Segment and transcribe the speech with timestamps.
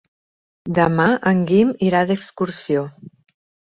[0.77, 2.91] Demà en Guim irà d'excursió.